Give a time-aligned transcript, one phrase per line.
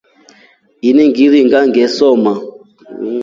[0.89, 2.33] Ini ngilinda nginesoma.